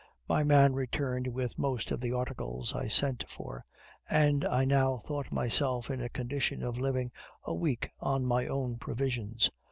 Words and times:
My 0.27 0.43
man 0.43 0.73
returned 0.73 1.27
with 1.27 1.59
most 1.59 1.91
of 1.91 2.01
the 2.01 2.11
articles 2.11 2.73
I 2.73 2.87
sent 2.87 3.23
for, 3.29 3.63
and 4.09 4.43
I 4.43 4.65
now 4.65 4.97
thought 4.97 5.31
myself 5.31 5.91
in 5.91 6.01
a 6.01 6.09
condition 6.09 6.63
of 6.63 6.79
living 6.79 7.11
a 7.43 7.53
week 7.53 7.91
on 7.99 8.25
my 8.25 8.47
own 8.47 8.77
provisions. 8.77 9.51